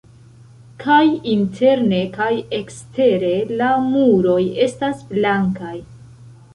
Kaj 0.83 1.01
interne 1.33 1.99
kaj 2.17 2.31
ekstere 2.61 3.31
la 3.61 3.71
muroj 3.93 4.41
estas 4.69 5.09
blankaj. 5.15 5.81